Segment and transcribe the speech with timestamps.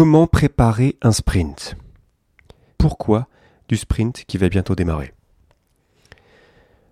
[0.00, 1.74] Comment préparer un sprint?
[2.78, 3.26] Pourquoi
[3.68, 5.12] du sprint qui va bientôt démarrer?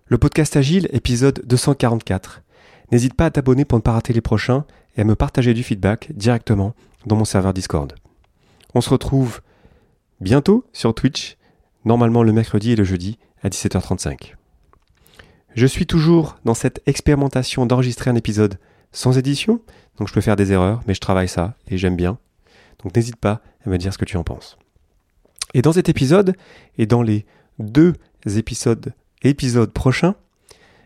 [0.07, 2.43] Le podcast Agile, épisode 244.
[2.91, 4.65] N'hésite pas à t'abonner pour ne pas rater les prochains
[4.97, 6.75] et à me partager du feedback directement
[7.07, 7.95] dans mon serveur Discord.
[8.75, 9.41] On se retrouve
[10.21, 11.37] bientôt sur Twitch,
[11.85, 14.35] normalement le mercredi et le jeudi à 17h35.
[15.55, 18.59] Je suis toujours dans cette expérimentation d'enregistrer un épisode
[18.91, 19.61] sans édition,
[19.97, 22.19] donc je peux faire des erreurs, mais je travaille ça et j'aime bien.
[22.87, 24.57] Donc n'hésite pas à me dire ce que tu en penses.
[25.55, 26.37] Et dans cet épisode,
[26.79, 27.27] et dans les
[27.59, 27.95] deux
[28.25, 30.15] épisodes, épisodes prochains,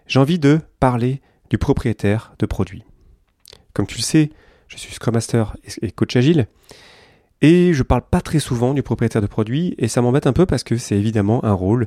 [0.07, 2.85] j'ai envie de parler du propriétaire de produit.
[3.75, 4.31] Comme tu le sais,
[4.69, 6.47] je suis Scrum Master et coach agile,
[7.43, 10.47] et je parle pas très souvent du propriétaire de produit, et ça m'embête un peu
[10.47, 11.87] parce que c'est évidemment un rôle,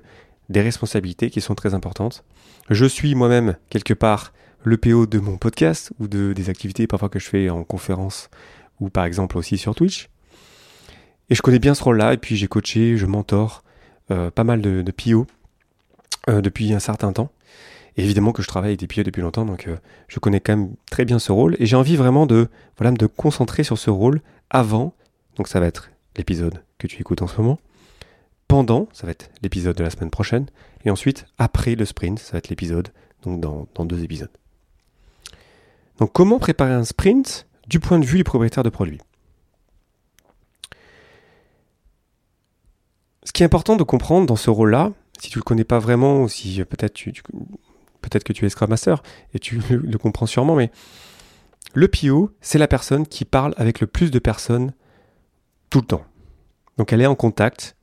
[0.50, 2.24] des responsabilités qui sont très importantes.
[2.70, 7.10] Je suis moi-même quelque part le PO de mon podcast ou de, des activités parfois
[7.10, 8.30] que je fais en conférence
[8.84, 10.10] ou par exemple aussi sur Twitch.
[11.30, 13.64] Et je connais bien ce rôle-là, et puis j'ai coaché, je mentor
[14.12, 14.94] euh, pas mal de, de
[16.30, 17.32] euh, depuis un certain temps.
[17.96, 19.78] Et évidemment que je travaille avec des PO depuis longtemps, donc euh,
[20.10, 23.08] je connais quand même très bien ce rôle, et j'ai envie vraiment de, voilà, me
[23.08, 24.94] concentrer sur ce rôle avant,
[25.38, 27.60] donc ça va être l'épisode que tu écoutes en ce moment,
[28.50, 30.48] pendant, ça va être l'épisode de la semaine prochaine,
[30.84, 32.90] et ensuite après le sprint, ça va être l'épisode,
[33.22, 34.32] donc dans deux épisodes.
[36.00, 37.48] Donc comment préparer un sprint?
[37.74, 39.00] Du point de vue du propriétaire de produit.
[43.24, 45.80] Ce qui est important de comprendre dans ce rôle-là, si tu ne le connais pas
[45.80, 47.12] vraiment, ou si peut-être tu,
[48.04, 49.02] peut-être que tu es Scrum Master
[49.34, 50.70] et tu le comprends sûrement, mais
[51.74, 54.74] le PO, c'est la personne qui parle avec le plus de personnes
[55.72, 56.06] tout le temps.
[56.78, 57.76] Donc elle est en contact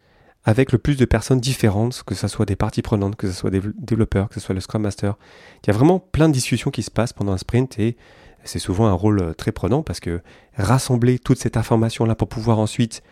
[0.44, 3.50] avec le plus de personnes différentes, que ce soit des parties prenantes, que ce soit
[3.50, 5.16] des développeurs, que ce soit le Scrum Master.
[5.64, 7.96] Il y a vraiment plein de discussions qui se passent pendant un sprint et
[8.44, 10.20] c'est souvent un rôle euh, très prenant parce que
[10.56, 13.02] rassembler toute cette information-là pour pouvoir ensuite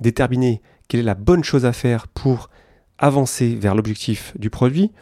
[0.00, 2.50] déterminer quelle est la bonne chose à faire pour
[2.98, 4.92] avancer vers l'objectif du produit,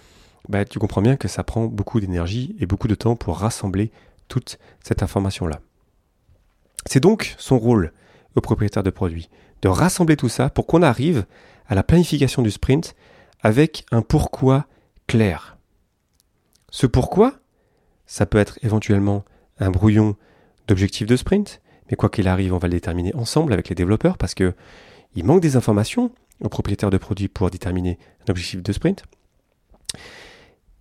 [0.49, 3.91] bah, tu comprends bien que ça prend beaucoup d'énergie et beaucoup de temps pour rassembler
[4.29, 5.61] toute cette information-là.
[6.87, 7.93] C'est donc son rôle
[8.35, 9.31] au propriétaire de produit,
[9.63, 11.25] de rassembler tout ça pour qu'on arrive
[11.67, 12.95] à la planification du sprint
[13.43, 14.67] avec un pourquoi
[15.07, 15.57] clair.
[16.71, 17.35] Ce pourquoi,
[18.07, 19.25] ça peut être éventuellement
[19.59, 20.17] un brouillon
[20.67, 21.61] d'objectifs de sprint,
[21.91, 24.55] mais quoi qu'il arrive, on va le déterminer ensemble avec les développeurs parce que
[25.15, 26.11] il manque des informations
[26.41, 29.05] aux propriétaires de produits pour déterminer un objectif de sprint.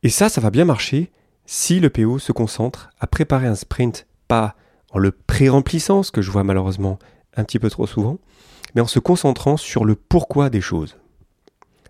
[0.01, 1.11] Et ça, ça va bien marcher
[1.45, 4.55] si le PO se concentre à préparer un sprint, pas
[4.91, 6.99] en le pré-remplissant, ce que je vois malheureusement
[7.35, 8.17] un petit peu trop souvent,
[8.75, 10.97] mais en se concentrant sur le pourquoi des choses.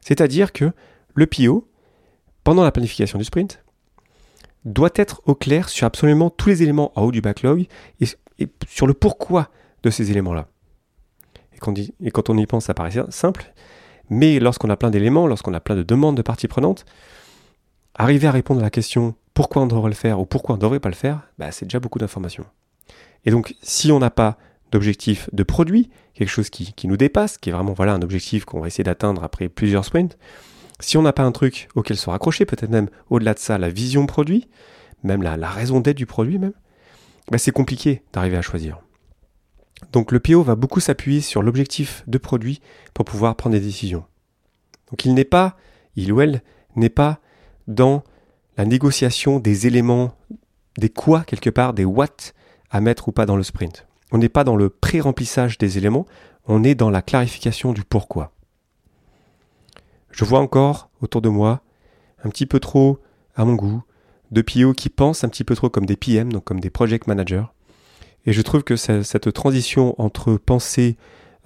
[0.01, 0.71] C'est-à-dire que
[1.13, 1.67] le PO,
[2.43, 3.62] pendant la planification du sprint,
[4.65, 7.67] doit être au clair sur absolument tous les éléments en haut du backlog
[7.99, 8.07] et,
[8.67, 9.49] sur le pourquoi
[9.83, 10.47] de ces éléments-là.
[11.53, 13.53] Et, quand on y pense, ça paraît simple,
[14.09, 16.85] mais lorsqu'on a plein d'éléments, lorsqu'on a plein de demandes de parties prenantes,
[17.95, 20.61] arriver à répondre à la question pourquoi on devrait le faire ou pourquoi on ne
[20.61, 22.45] devrait pas le faire, bah, c'est déjà beaucoup d'informations.
[23.25, 24.37] Et donc, si on n'a pas
[24.71, 28.45] d'objectif de produit, quelque chose qui, qui, nous dépasse, qui est vraiment voilà un objectif
[28.45, 30.17] qu'on va essayer d'atteindre après plusieurs sprints,
[30.79, 33.69] si on n'a pas un truc auquel se raccrocher, peut-être même au-delà de ça, la
[33.69, 34.47] vision produit,
[35.03, 36.53] même la, raison d'être du produit même,
[37.31, 38.79] bah c'est compliqué d'arriver à choisir.
[39.91, 42.61] Donc le PO va beaucoup s'appuyer sur l'objectif de produit
[42.93, 44.05] pour pouvoir prendre des décisions.
[44.89, 45.57] Donc il n'est pas,
[45.95, 46.41] il ou elle
[46.75, 47.19] n'est pas
[47.67, 48.03] dans
[48.57, 50.15] la négociation des éléments,
[50.77, 52.33] des quoi quelque part, des what
[52.69, 53.85] à mettre ou pas dans le sprint.
[54.11, 56.05] On n'est pas dans le pré-remplissage des éléments,
[56.45, 58.31] on est dans la clarification du pourquoi.
[60.13, 61.61] Je vois encore autour de moi,
[62.23, 62.99] un petit peu trop
[63.35, 63.81] à mon goût,
[64.31, 67.07] de PO qui pensent un petit peu trop comme des PM, donc comme des project
[67.07, 67.45] managers.
[68.27, 70.97] Et je trouve que cette transition entre penser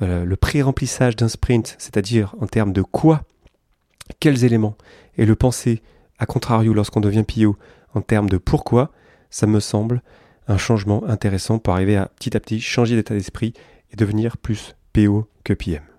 [0.02, 3.24] euh, le pré-remplissage d'un sprint, c'est-à-dire en termes de quoi,
[4.20, 4.76] quels éléments,
[5.18, 5.82] et le penser
[6.20, 7.56] à contrario lorsqu'on devient PO
[7.94, 8.92] en termes de pourquoi,
[9.30, 10.02] ça me semble
[10.50, 13.54] un changement intéressant pour arriver à petit à petit changer d'état d'esprit
[13.92, 15.97] et devenir plus PO que PM.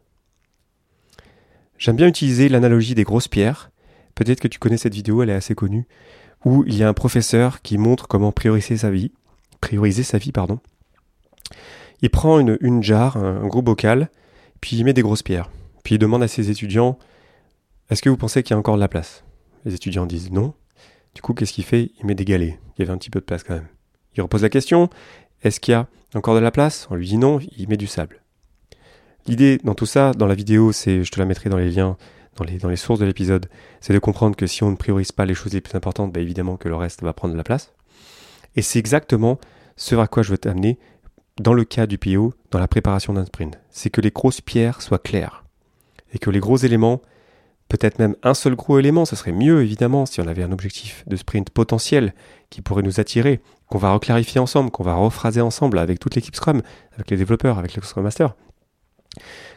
[1.79, 3.71] J'aime bien utiliser l'analogie des grosses pierres.
[4.17, 5.87] Peut-être que tu connais cette vidéo, elle est assez connue,
[6.45, 9.13] où il y a un professeur qui montre comment prioriser sa vie.
[9.61, 10.59] Prioriser sa vie, pardon.
[12.03, 14.11] Il prend une, jarre, un, gros bocal,
[14.61, 15.51] puis il met des grosses pierres.
[15.85, 16.99] Puis il demande à ses étudiants
[17.91, 19.25] Est-ce que vous pensez qu'il y a encore de la place?
[19.65, 20.55] Les étudiants disent non.
[21.15, 21.93] Du coup, qu'est-ce qu'il fait?
[22.01, 22.59] Il met des galets.
[22.77, 23.69] Il y avait un petit peu de place quand même.
[24.17, 24.91] Il repose la question
[25.43, 26.89] Est-ce qu'il y a encore de la place?
[26.91, 28.21] On lui dit non, il met du sable.
[29.29, 31.97] L'idée dans tout ça, dans la vidéo, c'est, je te la mettrai dans les liens,
[32.37, 33.47] dans les, dans les sources de l'épisode,
[33.81, 36.21] c'est de comprendre que si on ne priorise pas les choses les plus importantes, bah
[36.21, 37.73] évidemment que le reste va prendre de la place.
[38.57, 39.39] Et c'est exactement
[39.77, 40.79] ce à quoi je veux t'amener
[41.41, 44.83] dans le cas du PO, dans la préparation d'un sprint, c'est que les grosses pierres
[44.83, 45.45] soient claires
[46.13, 47.01] et que les gros éléments,
[47.69, 51.05] peut-être même un seul gros élément, ce serait mieux évidemment si on avait un objectif
[51.07, 52.15] de sprint potentiel
[52.51, 56.35] qui pourrait nous attirer, qu'on va reclarifier ensemble, qu'on va rephraser ensemble avec toute l'équipe
[56.35, 56.63] Scrum,
[56.95, 58.35] avec les développeurs, avec le Scrum Master.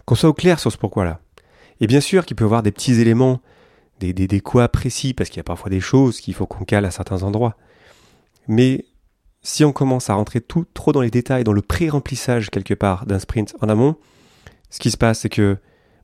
[0.06, 1.20] Qu'on soit au clair sur ce pourquoi-là.
[1.80, 3.42] Et bien sûr qu'il peut y avoir des petits éléments,
[4.00, 6.86] des, des, quoi précis, parce qu'il y a parfois des choses qu'il faut qu'on cale
[6.86, 7.56] à certains endroits.
[8.48, 8.86] Mais
[9.44, 13.06] si on commence à rentrer tout trop dans les détails, dans le pré-remplissage quelque part
[13.06, 13.96] d'un sprint en amont,
[14.70, 15.58] ce qui se passe, c'est que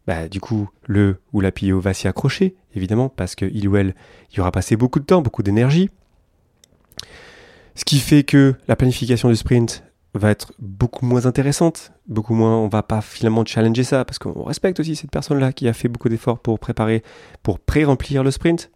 [0.07, 3.93] bah, du coup, le ou la PO va s'y accrocher, évidemment, parce qu'il ou elle
[4.35, 5.89] y aura passé beaucoup de temps, beaucoup d'énergie.
[7.75, 9.83] Ce qui fait que la planification du sprint
[10.13, 14.43] va être beaucoup moins intéressante, beaucoup moins, on va pas finalement challenger ça, parce qu'on
[14.43, 17.03] respecte aussi cette personne-là qui a fait beaucoup d'efforts pour préparer,
[17.43, 18.71] pour pré-remplir le sprint.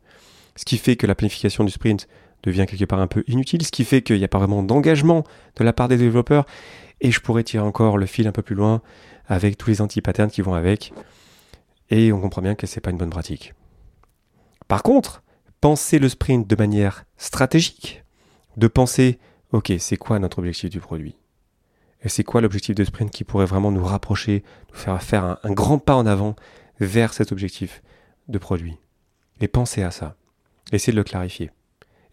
[0.55, 2.07] Ce qui fait que la planification du sprint
[2.43, 5.23] devient quelque part un peu inutile, ce qui fait qu'il n'y a pas vraiment d'engagement
[5.55, 6.45] de la part des développeurs.
[6.99, 8.81] Et je pourrais tirer encore le fil un peu plus loin
[9.27, 10.93] avec tous les anti-patterns qui vont avec.
[11.89, 13.53] Et on comprend bien que ce n'est pas une bonne pratique.
[14.67, 15.23] Par contre,
[15.61, 18.03] penser le sprint de manière stratégique,
[18.57, 19.19] de penser,
[19.51, 21.15] ok, c'est quoi notre objectif du produit?
[22.03, 25.51] Et c'est quoi l'objectif de sprint qui pourrait vraiment nous rapprocher, nous faire faire un,
[25.51, 26.35] grand pas en avant
[26.79, 27.81] vers cet objectif
[28.27, 28.77] de produit?
[29.39, 30.15] Et penser à ça.
[30.71, 31.51] Essayer de le clarifier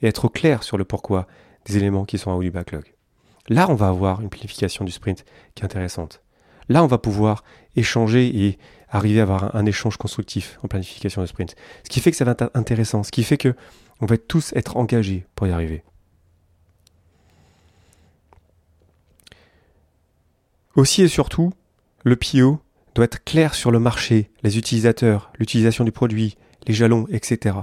[0.00, 1.26] et être clair sur le pourquoi
[1.66, 2.84] des éléments qui sont en haut du backlog.
[3.48, 5.24] Là, on va avoir une planification du sprint
[5.54, 6.22] qui est intéressante.
[6.68, 7.44] Là, on va pouvoir
[7.76, 8.58] échanger et
[8.90, 11.56] arriver à avoir un, échange constructif en planification de sprint.
[11.84, 13.54] Ce qui fait que ça va être intéressant, ce qui fait que
[14.00, 15.82] on va tous être engagés pour y arriver.
[20.76, 21.52] Aussi et surtout,
[22.04, 22.60] le PO
[22.94, 26.36] doit être clair sur le marché, les utilisateurs, l'utilisation du produit,
[26.66, 27.56] les jalons, etc.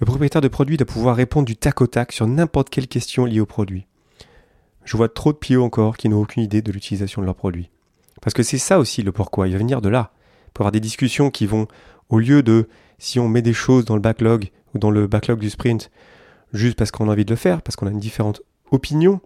[0.00, 3.24] Le propriétaire de produit doit pouvoir répondre du tac au tac sur n'importe quelle question
[3.24, 3.86] liée au produit.
[4.84, 7.70] Je vois trop de PO encore qui n'ont aucune idée de l'utilisation de leur produit.
[8.20, 10.12] Parce que c'est ça aussi le pourquoi, il va venir de là.
[10.54, 11.68] Pour avoir des discussions qui vont,
[12.08, 12.68] au lieu de
[12.98, 15.90] si on met des choses dans le backlog ou dans le backlog du sprint,
[16.52, 19.20] juste parce qu'on a envie de le faire, parce qu'on a une différente opinion,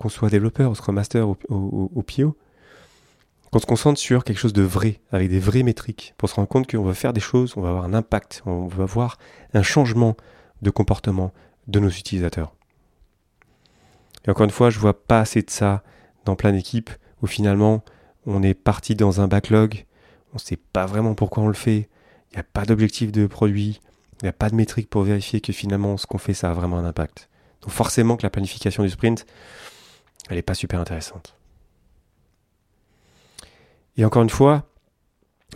[0.00, 2.36] qu'on soit développeur, ou Scrum Master ou, ou PO,
[3.52, 6.48] qu'on se concentre sur quelque chose de vrai, avec des vraies métriques, pour se rendre
[6.48, 9.18] compte qu'on va faire des choses, on va avoir un impact, on va avoir
[9.52, 10.16] un changement
[10.62, 11.32] de comportement
[11.66, 12.54] de nos utilisateurs.
[14.26, 15.82] Et encore une fois, je vois pas assez de ça
[16.24, 16.90] dans plein d'équipes
[17.22, 17.82] où finalement
[18.26, 19.84] on est parti dans un backlog,
[20.32, 21.88] on ne sait pas vraiment pourquoi on le fait,
[22.30, 23.80] il n'y a pas d'objectif de produit,
[24.20, 26.52] il n'y a pas de métrique pour vérifier que finalement ce qu'on fait ça a
[26.52, 27.28] vraiment un impact.
[27.62, 29.26] Donc forcément que la planification du sprint,
[30.30, 31.36] elle n'est pas super intéressante.
[33.96, 34.64] Et encore une fois,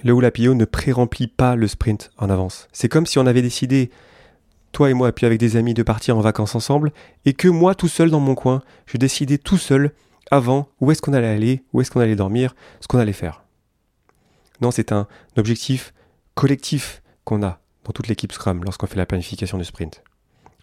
[0.02, 2.68] le ou la PO ne pré-remplit pas le sprint en avance.
[2.72, 3.90] C'est comme si on avait décidé,
[4.72, 6.92] toi et moi, puis avec des amis, de partir en vacances ensemble,
[7.24, 9.92] et que moi, tout seul dans mon coin, je décidais tout seul,
[10.30, 13.44] avant, où est-ce qu'on allait aller, où est-ce qu'on allait dormir, ce qu'on allait faire.
[14.60, 15.06] Non, c'est un
[15.36, 15.94] objectif
[16.34, 20.02] collectif qu'on a dans toute l'équipe Scrum lorsqu'on fait la planification du sprint.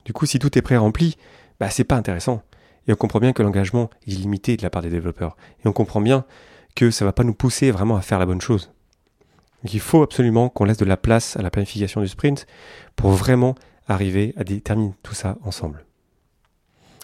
[0.06, 1.18] Du coup, si tout est pré-rempli,
[1.60, 2.44] bah, c'est pas intéressant.
[2.88, 5.38] Et on comprend bien que l'engagement est limité de la part des développeurs.
[5.64, 6.26] Et on comprend bien
[6.76, 8.72] que ça va pas nous pousser vraiment à faire la bonne chose.
[9.64, 12.48] Donc il faut absolument qu'on laisse de la place à la planification du sprint
[12.96, 13.56] pour vraiment
[13.88, 15.86] arriver à déterminer tout ça ensemble.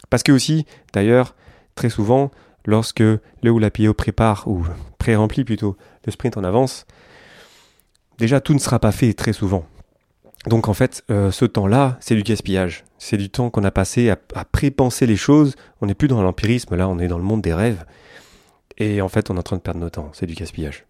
[0.09, 1.35] Parce que aussi, d'ailleurs,
[1.75, 2.31] très souvent,
[2.65, 4.65] lorsque le ou la PO prépare, ou
[4.97, 6.85] pré-remplit plutôt, le sprint en avance,
[8.17, 9.65] déjà tout ne sera pas fait très souvent.
[10.47, 12.85] Donc en fait, euh, ce temps-là, c'est du gaspillage.
[12.97, 15.55] C'est du temps qu'on a passé à, pré-penser les choses.
[15.81, 17.85] On n'est plus dans l'empirisme, là on est dans le monde des rêves.
[18.77, 20.11] Et en fait, on est en train de perdre notre temps.
[20.13, 20.85] C'est du gaspillage.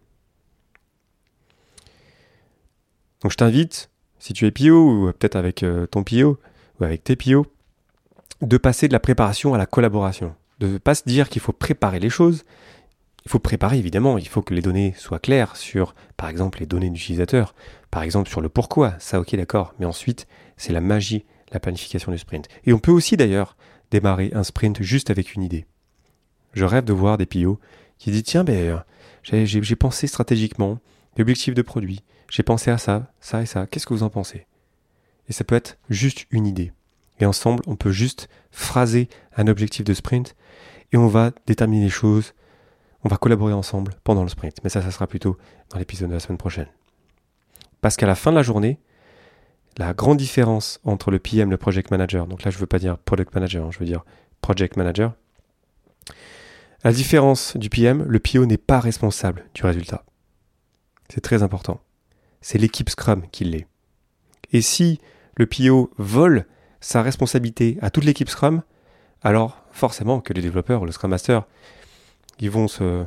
[3.22, 6.38] Donc je t'invite, si tu es PO, ou peut-être avec euh, ton PO,
[6.80, 7.46] ou avec tes PO,
[8.42, 10.34] de passer de la préparation à la collaboration.
[10.60, 12.44] De ne pas se dire qu'il faut préparer les choses.
[13.28, 14.16] Il faut préparer, évidemment.
[14.16, 17.54] Il faut que les données soient claires sur, par exemple, les données d'utilisateur.
[17.90, 18.94] Par exemple, sur le pourquoi.
[19.00, 19.74] Ça, ok, d'accord.
[19.78, 22.48] Mais ensuite, c'est la magie, la planification du sprint.
[22.64, 23.58] Et on peut aussi, d'ailleurs,
[23.90, 25.66] démarrer un sprint juste avec une idée.
[26.54, 27.60] Je rêve de voir des PO
[27.98, 28.82] qui disent tiens, ben,
[29.22, 30.78] j'ai pensé stratégiquement,
[31.18, 34.46] l'objectif de produit, j'ai pensé à ça, ça et ça, qu'est-ce que vous en pensez?
[35.28, 36.72] Et ça peut être juste une idée.
[37.20, 40.34] Et ensemble, on peut juste phraser un objectif de sprint
[40.92, 42.32] et on va déterminer les choses,
[43.04, 44.56] on va collaborer ensemble pendant le sprint.
[44.64, 45.36] Mais ça, ça sera plutôt
[45.70, 46.68] dans l'épisode de la semaine prochaine.
[47.80, 48.78] Parce qu'à la fin de la journée,
[49.76, 52.66] la grande différence entre le PM et le project manager, donc là je ne veux
[52.66, 54.04] pas dire product manager, hein, je veux dire
[54.40, 55.12] project manager,
[56.84, 60.04] la différence du PM, le PO n'est pas responsable du résultat.
[61.08, 61.80] C'est très important.
[62.40, 63.66] C'est l'équipe Scrum qui l'est.
[64.52, 65.00] Et si
[65.36, 66.46] le PO vole
[66.80, 68.62] sa responsabilité à toute l'équipe Scrum,
[69.22, 71.44] alors forcément que le développeur ou le Scrum Master,
[72.40, 73.04] ils vont se,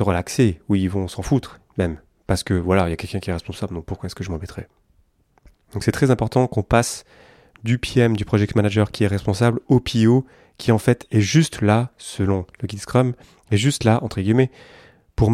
[0.00, 1.98] relaxer ou ils vont s'en foutre même.
[2.26, 4.30] Parce que voilà, il y a quelqu'un qui est responsable, donc pourquoi est-ce que je
[4.30, 4.68] m'embêterais?
[5.72, 7.04] Donc c'est très important qu'on passe
[7.64, 10.24] du PM, du project manager qui est responsable, au PO
[10.58, 13.14] qui en fait est juste là, selon le guide Scrum,
[13.50, 14.50] est juste là, entre guillemets,
[15.16, 15.30] pour,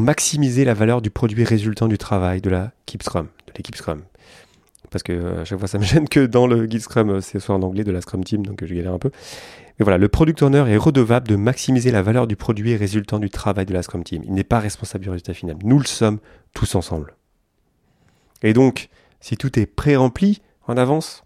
[0.00, 4.02] maximiser la valeur du produit résultant du travail de l'équipe Scrum, de l'équipe Scrum.
[4.90, 7.20] Parce que euh, à chaque fois ça me gêne que dans le guide Scrum, euh,
[7.20, 9.10] c'est soit en anglais de la Scrum Team, donc je galère un peu.
[9.78, 13.30] Mais voilà, le product owner est redevable de maximiser la valeur du produit résultant du
[13.30, 14.22] travail de la Scrum Team.
[14.24, 15.56] Il n'est pas responsable du résultat final.
[15.64, 16.18] Nous le sommes
[16.52, 17.14] tous ensemble.
[18.42, 18.88] Et donc,
[19.20, 21.24] si tout est pré-rempli en avance,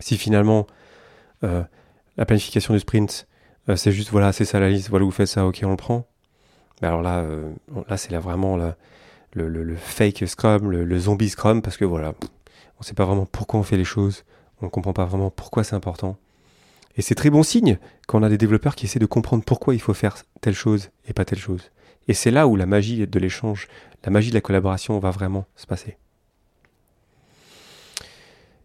[0.00, 0.66] si finalement
[1.44, 1.62] euh,
[2.16, 3.26] la planification du sprint,
[3.68, 5.76] euh, c'est juste voilà, c'est ça la liste, voilà, vous faites ça, ok, on le
[5.76, 6.06] prend.
[6.80, 7.50] Mais alors là, euh,
[7.96, 8.74] c'est là vraiment le,
[9.34, 13.58] le, fake Scrum, le, zombie Scrum, parce que voilà, on ne sait pas vraiment pourquoi
[13.58, 14.24] on fait les choses,
[14.60, 16.16] on ne comprend pas vraiment pourquoi c'est important.
[16.98, 17.78] Et c'est très bon signe
[18.08, 20.90] quand on a des développeurs qui essaient de comprendre pourquoi il faut faire telle chose
[21.06, 21.70] et pas telle chose.
[22.08, 23.68] Et c'est là où la magie de l'échange,
[24.04, 25.96] la magie de la collaboration va vraiment se passer.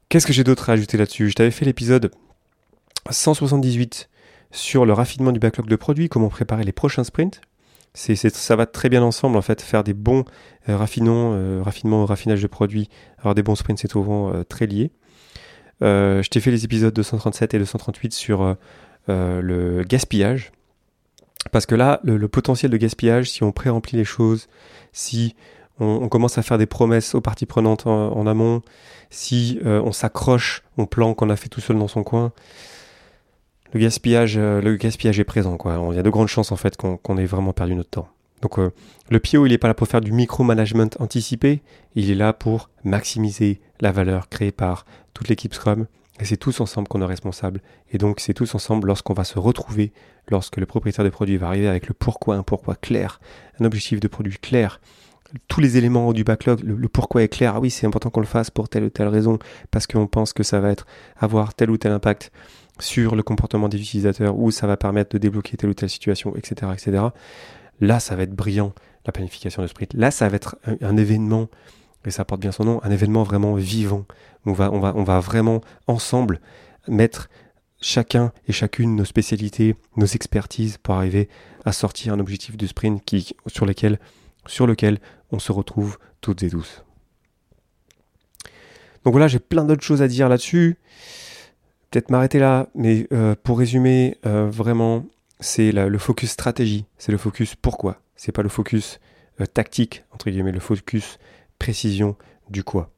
[0.09, 1.29] Qu'est-ce que j'ai d'autre à ajouter là-dessus?
[1.29, 2.11] Je t'avais fait l'épisode
[3.09, 4.09] 178
[4.51, 7.39] sur le raffinement du backlog de produits, comment préparer les prochains sprints.
[7.93, 10.25] Ça va très bien ensemble en fait, faire des bons
[10.67, 14.91] euh, raffinements, euh, raffinage de produits, avoir des bons sprints, c'est souvent euh, très lié.
[15.81, 18.55] Je t'ai fait les épisodes 237 et 238 sur
[19.07, 20.51] le gaspillage.
[21.51, 24.47] Parce que là, le, potentiel de gaspillage, si on pré-remplit les choses,
[24.93, 25.35] si
[25.79, 28.61] on, commence à faire des promesses aux parties prenantes en, amont,
[29.09, 32.31] si on s'accroche au plan qu'on a fait tout seul dans son coin,
[33.73, 35.57] le gaspillage, euh, le gaspillage est présent.
[35.91, 38.07] Il y a de grandes chances en fait qu'on ait vraiment perdu notre temps.
[38.41, 38.71] Donc euh,
[39.09, 41.61] le PO, il n'est pas là pour faire du micromanagement anticipé,
[41.95, 45.88] il est là pour maximiser la valeur créée par toute l'équipe Scrum.
[46.20, 47.62] Et c'est tous ensemble qu'on est responsable.
[47.91, 49.93] Et donc c'est tous ensemble lorsqu'on va se retrouver,
[50.27, 53.20] lorsque le propriétaire de produit va arriver avec le pourquoi, un pourquoi clair,
[53.60, 54.79] un objectif de produit clair,
[55.48, 57.55] tous les éléments du backlog, le, pourquoi est clair.
[57.55, 59.39] Ah oui, c'est important qu'on le fasse pour telle ou telle raison,
[59.72, 60.86] parce qu'on pense que ça va être
[61.17, 62.32] avoir tel ou tel impact
[62.79, 66.36] sur le comportement des utilisateurs ou ça va permettre de débloquer telle ou telle situation,
[66.36, 67.05] etc., etc.
[67.79, 68.74] Là, ça va être brillant,
[69.05, 69.93] la planification de sprint.
[69.93, 71.50] Là, ça va être un, événement,
[72.05, 74.05] et ça porte bien son nom, un événement vraiment vivant.
[74.45, 76.39] On va, on va, on va vraiment ensemble
[76.88, 77.29] mettre
[77.81, 81.29] chacun et chacune nos spécialités, nos expertises pour arriver
[81.65, 83.01] à sortir un objectif de sprint
[83.48, 84.00] sur, lequel,
[84.48, 85.00] sur lequel
[85.31, 86.83] on se retrouve toutes et tous.
[89.03, 90.77] Donc voilà, j'ai plein d'autres choses à dire là-dessus
[91.93, 95.05] peut-être m'arrêter là, mais euh, pour résumer, euh, vraiment,
[95.39, 98.01] c'est le focus stratégie, c'est le focus pourquoi.
[98.15, 99.00] C'est pas le focus
[99.39, 101.19] euh, tactique, entre guillemets, le focus
[101.63, 102.17] précision
[102.50, 102.91] du quoi.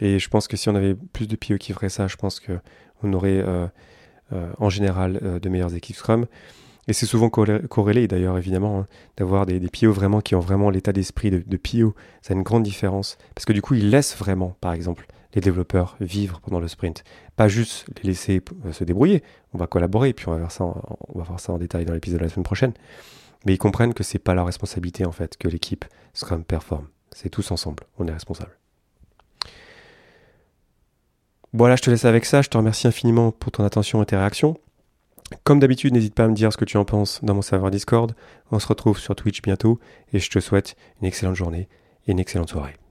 [0.00, 2.40] Et je pense que si on avait plus de PO qui feraient ça, je pense
[2.40, 3.44] qu'on aurait
[4.58, 6.26] en général de meilleures équipes Scrum.
[6.88, 10.92] Et c'est souvent corrélé, d'ailleurs, évidemment, hein, d'avoir des, des vraiment qui ont vraiment l'état
[10.92, 11.60] d'esprit de, de.
[12.22, 13.18] Ça a une grande différence.
[13.36, 17.04] Parce que du coup, ils laissent vraiment, par exemple, les développeurs vivre pendant le sprint.
[17.36, 19.22] Pas juste les laisser euh, se débrouiller.
[19.54, 21.84] On va collaborer, puis on va, voir ça en, on va voir ça en détail
[21.84, 22.72] dans l'épisode de la semaine prochaine.
[23.46, 26.88] Mais ils comprennent que c'est pas leur responsabilité, en fait, que l'équipe Scrum performe.
[27.14, 27.84] C'est tous ensemble.
[27.98, 28.58] On est responsable.
[31.52, 32.42] Voilà, je te laisse avec ça.
[32.42, 34.58] Je te remercie infiniment pour ton attention et tes réactions.
[35.44, 37.70] Comme d'habitude, n'hésite pas à me dire ce que tu en penses dans mon serveur
[37.70, 38.14] Discord.
[38.50, 39.78] On se retrouve sur Twitch bientôt
[40.12, 41.68] et je te souhaite une excellente journée
[42.06, 42.76] et une excellente soirée.